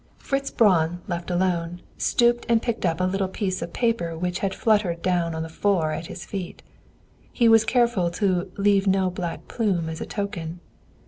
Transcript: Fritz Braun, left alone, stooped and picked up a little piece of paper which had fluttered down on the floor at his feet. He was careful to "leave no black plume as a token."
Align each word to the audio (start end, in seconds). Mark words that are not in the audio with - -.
Fritz 0.17 0.49
Braun, 0.49 1.01
left 1.07 1.29
alone, 1.29 1.79
stooped 1.95 2.47
and 2.49 2.59
picked 2.63 2.87
up 2.87 2.99
a 2.99 3.03
little 3.03 3.27
piece 3.27 3.61
of 3.61 3.71
paper 3.71 4.17
which 4.17 4.39
had 4.39 4.51
fluttered 4.55 5.03
down 5.03 5.35
on 5.35 5.43
the 5.43 5.47
floor 5.47 5.91
at 5.91 6.07
his 6.07 6.25
feet. 6.25 6.63
He 7.31 7.47
was 7.47 7.63
careful 7.65 8.09
to 8.17 8.51
"leave 8.57 8.87
no 8.87 9.11
black 9.11 9.47
plume 9.47 9.89
as 9.89 10.01
a 10.01 10.07
token." 10.07 10.59